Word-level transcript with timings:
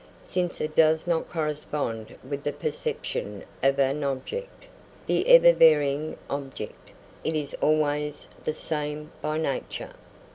Since 0.23 0.59
it 0.61 0.75
does 0.75 1.05
not 1.05 1.29
correspond 1.29 2.15
with 2.27 2.43
the 2.43 2.51
perception 2.53 3.43
of 3.61 3.77
an 3.77 4.03
object 4.03 4.67
the 5.05 5.27
ever 5.27 5.53
varying 5.53 6.17
object 6.27 6.89
it 7.23 7.35
is 7.35 7.53
always 7.61 8.25
the 8.43 8.53
same 8.55 9.11
by 9.21 9.37
nature. 9.37 9.91